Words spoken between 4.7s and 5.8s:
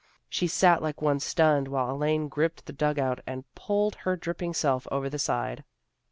over the side.